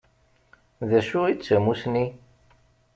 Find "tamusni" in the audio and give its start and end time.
1.41-2.05